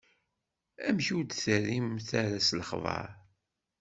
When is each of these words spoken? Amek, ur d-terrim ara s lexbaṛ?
Amek, 0.87 1.07
ur 1.17 1.23
d-terrim 1.25 1.87
ara 2.21 2.39
s 2.47 2.49
lexbaṛ? 2.59 3.09